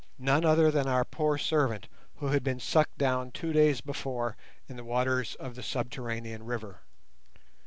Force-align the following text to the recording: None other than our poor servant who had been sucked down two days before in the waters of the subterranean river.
None 0.17 0.43
other 0.43 0.71
than 0.71 0.87
our 0.87 1.05
poor 1.05 1.37
servant 1.37 1.87
who 2.15 2.25
had 2.29 2.43
been 2.43 2.59
sucked 2.59 2.97
down 2.97 3.29
two 3.29 3.53
days 3.53 3.81
before 3.81 4.35
in 4.67 4.75
the 4.75 4.83
waters 4.83 5.35
of 5.35 5.53
the 5.53 5.61
subterranean 5.61 6.41
river. 6.43 6.81